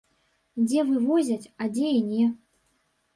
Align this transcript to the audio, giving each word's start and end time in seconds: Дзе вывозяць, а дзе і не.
Дзе 0.67 0.79
вывозяць, 0.87 1.51
а 1.65 1.67
дзе 1.75 1.87
і 1.99 1.99
не. 2.15 2.25